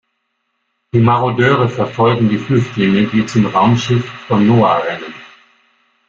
[0.93, 5.13] Die Marodeure verfolgen die Flüchtlinge, die zum Raumschiff von Noa rennen.